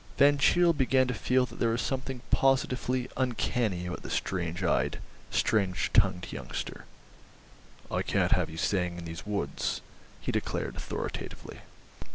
Van 0.17 0.39
Cheele 0.39 0.73
began 0.73 1.05
to 1.07 1.13
feel 1.13 1.45
that 1.45 1.59
there 1.59 1.69
was 1.69 1.79
something 1.79 2.21
positively 2.31 3.07
uncanny 3.17 3.85
about 3.85 4.01
the 4.01 4.09
strange 4.09 4.63
eyed, 4.63 4.97
strange 5.29 5.91
tongued 5.93 6.31
youngster. 6.31 6.85
"I 7.91 8.01
can't 8.01 8.31
have 8.31 8.49
you 8.49 8.57
staying 8.57 8.97
in 8.97 9.05
these 9.05 9.27
woods," 9.27 9.81
he 10.19 10.31
declared 10.31 10.75
authoritatively. 10.75 11.59